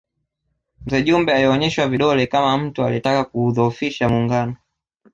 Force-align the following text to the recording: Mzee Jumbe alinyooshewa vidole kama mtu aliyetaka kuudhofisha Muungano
Mzee 0.85 1.01
Jumbe 1.03 1.33
alinyooshewa 1.33 1.87
vidole 1.87 2.27
kama 2.27 2.57
mtu 2.57 2.83
aliyetaka 2.83 3.23
kuudhofisha 3.29 4.09
Muungano 4.09 4.55